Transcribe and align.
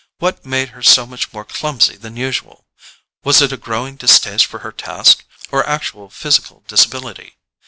What 0.17 0.43
made 0.43 0.69
her 0.69 0.81
so 0.81 1.05
much 1.05 1.31
more 1.31 1.45
clumsy 1.45 1.95
than 1.95 2.17
usual? 2.17 2.65
Was 3.23 3.39
it 3.39 3.51
a 3.51 3.55
growing 3.55 3.97
distaste 3.97 4.47
for 4.47 4.61
her 4.65 4.71
task, 4.71 5.23
or 5.51 5.63
actual 5.69 6.09
physical 6.09 6.63
disability? 6.67 7.37